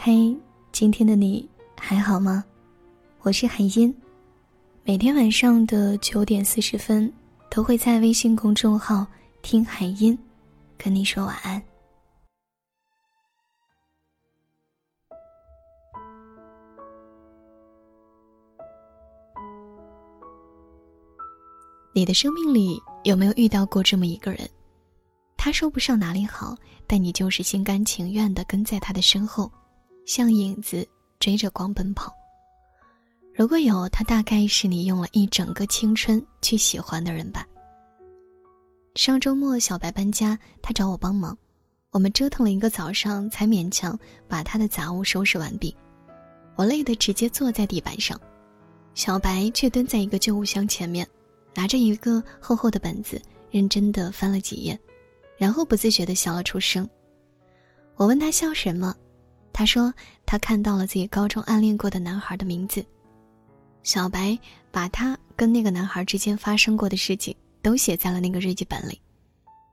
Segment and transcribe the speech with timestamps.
[0.00, 0.32] 嘿，
[0.70, 1.46] 今天的你
[1.76, 2.44] 还好吗？
[3.22, 3.92] 我是海音，
[4.84, 7.12] 每天晚上的九点四十分
[7.50, 9.04] 都会在微信公众号
[9.42, 10.16] “听海音”
[10.78, 11.60] 跟你说晚安。
[21.92, 24.48] 你的生命里有没有遇到过这么一个人？
[25.36, 26.54] 他说不上哪里好，
[26.86, 29.50] 但你就是心甘情愿的跟在他的身后。
[30.08, 30.88] 像影子
[31.20, 32.10] 追着光奔跑。
[33.34, 37.46] 如果有他，大概是你用了一整个青春去喜欢的人吧。
[38.94, 41.36] 上周末小白搬家，他找我帮忙，
[41.90, 45.76] 我们折腾了一个早上，才勉强把他的杂物收拾完毕。
[46.56, 48.18] 我累得直接坐在地板上，
[48.94, 51.06] 小白却蹲在一个旧物箱前面，
[51.54, 53.20] 拿着一个厚厚的本子，
[53.50, 54.76] 认真的翻了几页，
[55.36, 56.88] 然后不自觉的笑了出声。
[57.94, 58.96] 我问他笑什么？
[59.58, 59.92] 他说
[60.24, 62.86] ：“他看到了自己高中暗恋过的男孩的名字。”
[63.82, 64.38] 小白
[64.70, 69.00] 把他跟那个男孩之间发生过的事情都写在了那个日记本里。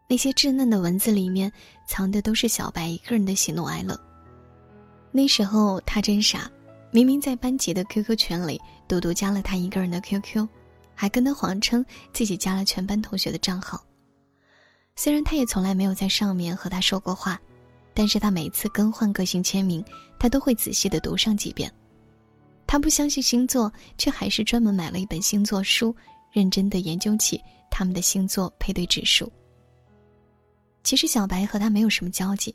[0.09, 1.51] 那些稚嫩的文字里面
[1.87, 3.95] 藏的都是小白一个人的喜怒哀乐。
[5.11, 6.49] 那时候他真傻，
[6.89, 10.47] 明明在班级的 QQ 群里独独加了他一个人的 QQ，
[10.95, 13.85] 还跟他谎称自己加了全班同学的账号。
[14.95, 17.39] 虽然他也从来没有在上面和他说过话。
[17.95, 19.83] 但是他每次更换个性签名，
[20.19, 21.71] 他都会仔细的读上几遍。
[22.67, 25.95] 他不相信星座，却还是专门买了一本星座书，
[26.31, 29.31] 认真的研究起他们的星座配对指数。
[30.83, 32.53] 其实小白和他没有什么交集，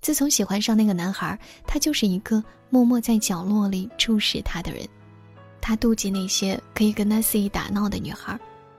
[0.00, 4.86] 自从喜欢上那个男孩，他就是一个默默在角落里注视他的人。
[5.60, 8.38] 他妒忌那些可以跟他肆意打闹的女孩，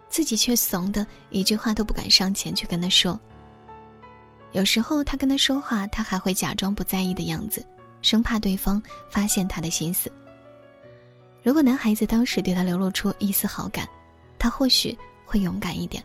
[0.09, 3.19] 自己却怂的一句话都不敢上前去跟他说。
[4.55, 7.61] 有时候他跟他说话，他还会假装不在意的样子，
[8.01, 10.09] 生怕对方发现他的心思。
[11.43, 13.85] 如果男孩子当时对他流露出一丝好感，
[14.39, 16.01] 他或许会勇敢一点。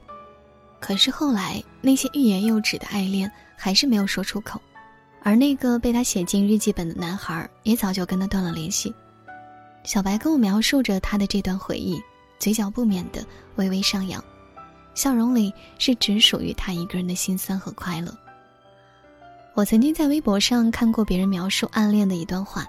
[0.80, 4.60] 可是后来那些欲言又止的爱恋还是没有说出口，
[5.22, 8.92] 而那个被他写进日记本的男孩也早就跟他断了联系。
[9.84, 12.03] 小白跟我描述着他的这段回忆，
[12.41, 13.24] 嘴角不免的
[13.54, 14.20] 微微上扬，
[14.97, 18.12] 笑容里是只属于他一个人的心酸和快乐。
[19.54, 22.66] 我曾经在微博上看过别人描述暗恋的一段话，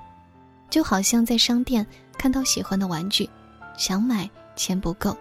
[0.70, 1.86] 就好像在商店
[2.18, 3.30] 看到喜欢的玩具，
[3.78, 5.16] 想买钱不够，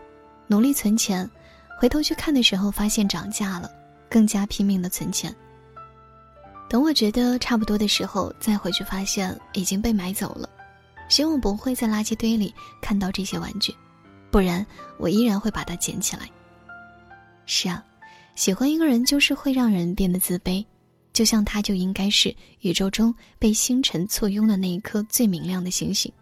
[0.47, 1.29] 努力存钱，
[1.79, 3.71] 回头去看的时候发现涨价了，
[4.09, 5.35] 更加拼命的存钱。
[6.69, 10.49] 等我觉得差不多的时候再回去发现已经被买走了，
[11.09, 13.75] 希望不会在垃圾堆里看到这些玩具，
[14.31, 14.67] 不然
[14.97, 16.29] 我依然会把它捡起来。
[17.45, 17.85] 是啊，
[18.35, 20.65] 喜欢一个人就是会让人变得自卑。
[21.13, 26.13] 就像他就应该是宇宙中被星辰簇拥的那一颗最明亮的星星。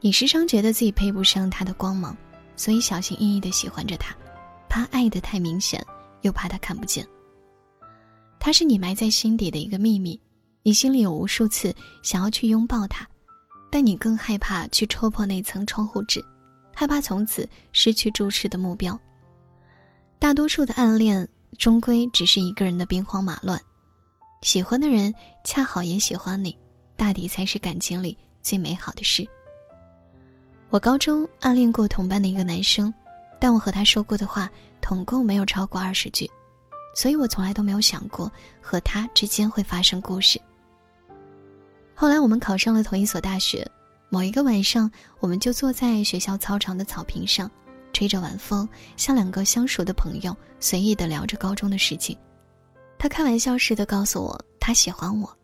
[0.00, 2.16] 你时常觉得自己配不上他的光芒，
[2.56, 4.16] 所以小心翼翼的喜欢着他，
[4.68, 5.84] 怕爱的太明显，
[6.22, 7.06] 又怕他看不见。
[8.40, 10.20] 他是你埋在心底的一个秘密，
[10.62, 13.06] 你心里有无数次想要去拥抱他，
[13.70, 16.24] 但你更害怕去戳破那层窗户纸，
[16.74, 18.98] 害怕从此失去注视的目标。
[20.18, 21.28] 大多数的暗恋
[21.58, 23.60] 终归只是一个人的兵荒马乱。
[24.42, 25.14] 喜欢的人
[25.44, 26.56] 恰好也喜欢你，
[26.96, 29.26] 大抵才是感情里最美好的事。
[30.68, 32.92] 我高中暗恋过同班的一个男生，
[33.38, 36.28] 但我和他说过的话统共没有超过二十句，
[36.92, 38.30] 所以我从来都没有想过
[38.60, 40.40] 和他之间会发生故事。
[41.94, 43.64] 后来我们考上了同一所大学，
[44.08, 47.48] 某一个晚上，我们就坐在学校操场的草坪上，
[47.92, 52.18] 吹着晚风，像两个相熟的朋友，随意的聊着高中的事情。
[53.02, 55.36] 他开玩笑似的告诉我，他喜欢我，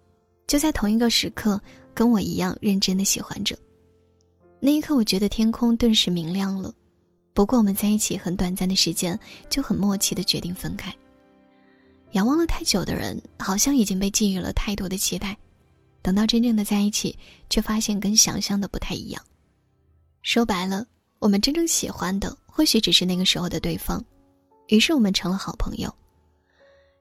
[0.47, 1.61] 就在同一个时刻，
[1.93, 3.59] 跟我一样认真的喜欢着。
[4.61, 6.73] 那一刻，我觉得天空顿时明亮了。
[7.35, 9.19] 不过，我们在一起很短暂的时间，
[9.51, 10.95] 就很默契的决定分开。
[12.13, 15.37] 仰望了太久的人，好像已经被寄予了太多的期待，
[16.01, 17.19] 等到真正的在一起，
[17.51, 19.21] 却发现跟想象的不太一样。
[20.23, 20.87] 说白了，
[21.19, 24.01] 我们真正喜欢的，或许只是那个时候的对方。
[24.69, 25.93] 于是，我们成了好朋友。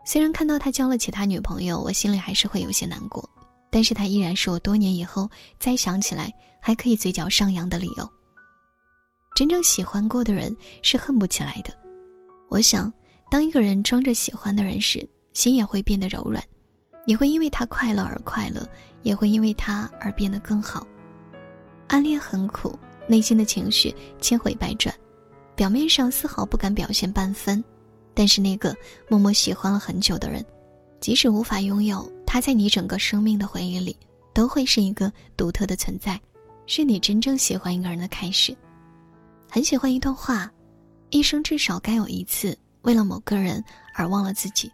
[0.09, 3.29] 虽然看到他交了其他女朋友，我心里还是会有些难过，
[3.69, 8.09] 但是他依然是我多年以后再想起来还可以嘴角上扬的理由。
[9.35, 11.73] 真正喜欢过的人是恨不起来的。
[12.47, 12.91] 我想，
[13.29, 16.41] 当一个人装着喜欢的人时，心也会变得柔软，
[17.05, 18.65] 你会因为他快乐而快乐，
[19.03, 20.87] 也会因为他而变得更好。
[21.89, 24.95] 暗恋很苦，内心的情绪千回百转，
[25.53, 27.61] 表面上丝毫不敢表现半分。
[28.17, 28.75] 但是那个
[29.07, 30.43] 默默喜欢了很久的人，
[30.99, 33.95] 即使无法拥有他在你整个生命的回忆里，
[34.33, 36.19] 都会是一个独特的存在，
[36.65, 38.57] 是你真正喜欢一个人的开始。
[39.47, 40.51] 很喜欢一段话：
[41.11, 44.71] 一生至少该有一次，为了某个人而忘了自己，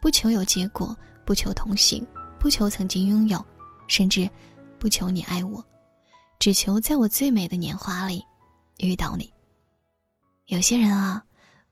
[0.00, 0.96] 不求有结果，
[1.26, 2.02] 不求同行，
[2.40, 3.44] 不求曾经拥有，
[3.86, 4.26] 甚至
[4.78, 5.62] 不求你爱我，
[6.38, 8.24] 只求在我最美的年华里
[8.78, 9.30] 遇到你。
[10.46, 11.22] 有些人啊，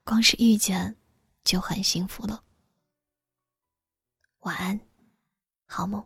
[0.04, 0.94] 光是遇见
[1.46, 2.42] 就很幸福了。
[4.40, 4.80] 晚安，
[5.66, 6.04] 好梦。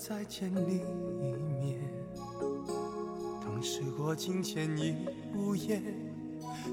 [0.00, 1.78] 再见你一面，
[3.44, 4.96] 同时过境迁已
[5.34, 5.82] 无言。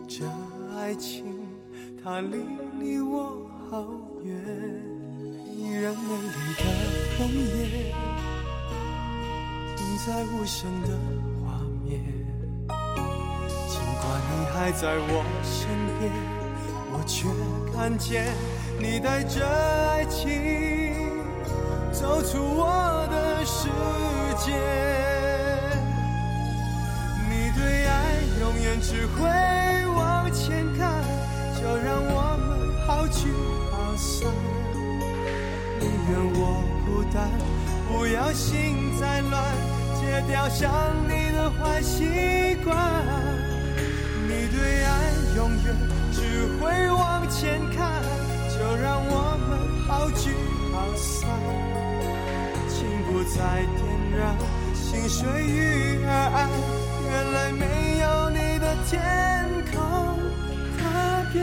[0.07, 0.25] 这
[0.74, 1.25] 爱情
[2.01, 2.38] 它离
[2.79, 3.85] 离我好
[4.24, 4.33] 远，
[5.53, 6.63] 依然美丽的
[7.19, 7.91] 容颜，
[9.75, 10.97] 停在无声的
[11.44, 12.00] 画面。
[13.68, 15.12] 尽管你还在我
[15.44, 15.68] 身
[16.00, 16.09] 边，
[16.94, 17.27] 我却
[17.74, 18.33] 看见
[18.79, 20.31] 你带着爱情
[21.99, 23.17] 走出我的。
[23.49, 23.69] 世
[24.45, 24.51] 界，
[27.29, 27.94] 你对爱
[28.41, 29.23] 永远只会
[29.95, 31.01] 往前看，
[31.55, 33.31] 就让我们好聚
[33.71, 34.29] 好散。
[35.79, 37.31] 宁愿我孤单，
[37.88, 39.41] 不要心再乱，
[39.95, 40.69] 戒掉想
[41.07, 42.75] 你的坏习惯。
[44.27, 45.73] 你对爱永远
[46.11, 48.03] 只会往前看，
[48.50, 49.57] 就让我们
[49.88, 50.35] 好聚
[50.77, 51.27] 好散。
[53.09, 53.81] 不再点
[54.19, 54.35] 燃
[54.75, 56.50] 心随雨而安，
[57.09, 57.63] 原来没
[58.00, 58.94] 有你的天
[59.71, 59.75] 空
[60.77, 60.79] 特
[61.33, 61.41] 别。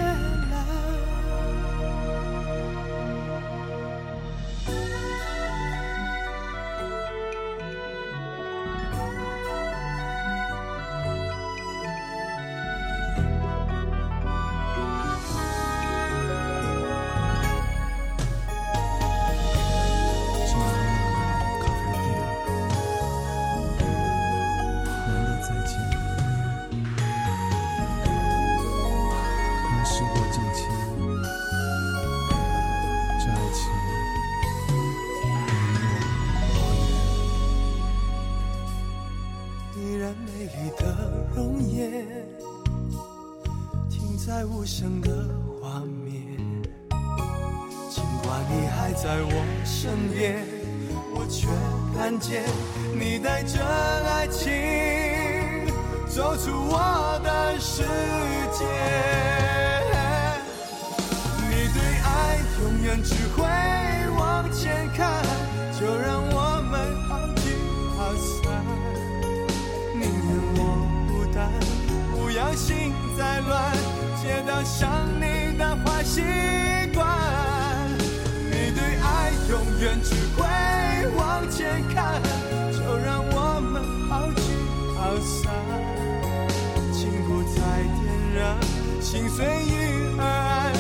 [44.27, 45.11] 在无声的
[45.61, 46.23] 画面，
[47.91, 50.43] 尽管你还在我身边，
[51.15, 51.47] 我却
[51.95, 52.43] 看见
[52.99, 54.51] 你带着爱情
[56.09, 57.83] 走出我的世
[58.51, 58.65] 界。
[61.51, 63.45] 你对爱永远只会
[64.19, 65.23] 往前看，
[65.79, 67.53] 就让我们好聚
[67.99, 68.65] 好散。
[69.93, 70.61] 宁愿我
[71.09, 71.53] 孤单，
[72.17, 73.84] 不要心再乱。
[74.25, 76.23] 戒掉想你的坏习
[76.95, 77.07] 惯，
[78.51, 80.41] 你对爱永远只会
[81.15, 82.23] 往前看，
[82.73, 84.41] 就让我们好聚
[84.97, 85.53] 好散，
[86.95, 87.61] 情不再
[88.01, 88.03] 点
[88.35, 88.43] 燃，
[89.03, 90.73] 心随遇而安。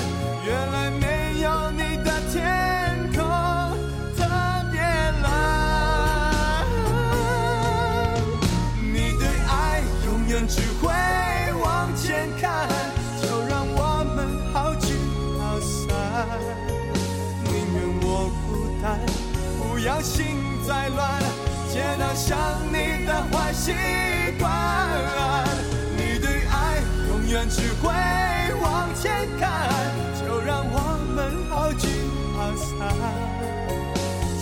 [0.46, 2.40] 原来没有你的天
[3.12, 3.20] 空
[4.16, 4.20] 特
[4.72, 4.80] 别
[5.22, 5.24] 蓝，
[8.80, 10.83] 你对爱永远只会
[20.04, 20.36] 心
[20.68, 21.18] 在乱，
[21.72, 23.72] 戒掉想你的坏习
[24.38, 24.46] 惯。
[25.96, 27.90] 你对爱永远只会
[28.60, 29.66] 往前看，
[30.20, 31.88] 就让我们好聚
[32.36, 32.68] 好散。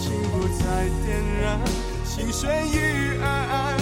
[0.03, 0.65] 情不再
[1.07, 1.61] 点燃，
[2.05, 3.82] 心随遇而安。